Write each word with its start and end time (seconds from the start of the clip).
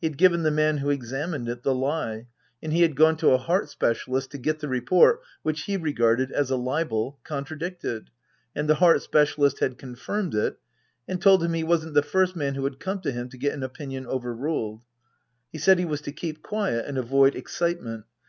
He 0.00 0.06
had 0.06 0.16
given 0.16 0.44
the 0.44 0.52
man 0.52 0.78
who 0.78 0.90
examined 0.90 1.48
it 1.48 1.64
the 1.64 1.74
lie; 1.74 2.28
and 2.62 2.72
he 2.72 2.82
had 2.82 2.94
gone 2.94 3.16
to 3.16 3.30
a 3.30 3.38
heart 3.38 3.68
specialist 3.68 4.30
to 4.30 4.38
get 4.38 4.60
the 4.60 4.68
report 4.68 5.20
(which 5.42 5.62
he 5.62 5.76
regarded 5.76 6.30
as 6.30 6.48
a 6.48 6.54
libel) 6.56 7.18
contradicted, 7.24 8.10
and 8.54 8.68
the 8.68 8.76
heart 8.76 9.02
specialist 9.02 9.58
had 9.58 9.76
confirmed 9.76 10.32
it, 10.36 10.60
and 11.08 11.20
told 11.20 11.42
him 11.42 11.54
he 11.54 11.64
wasn't 11.64 11.94
the 11.94 12.02
first 12.02 12.36
man 12.36 12.54
who 12.54 12.62
had 12.62 12.78
come 12.78 13.00
to 13.00 13.10
him 13.10 13.28
to 13.30 13.36
get 13.36 13.52
an 13.52 13.64
opinion 13.64 14.06
overruled. 14.06 14.80
He 15.50 15.58
said 15.58 15.80
he 15.80 15.84
was 15.84 16.02
to 16.02 16.12
keep 16.12 16.40
quiet 16.40 16.86
and 16.86 16.96
avoid 16.96 17.34
excitement. 17.34 18.04